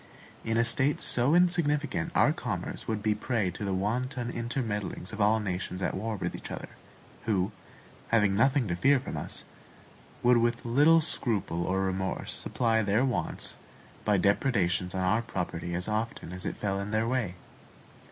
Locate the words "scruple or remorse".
11.01-12.33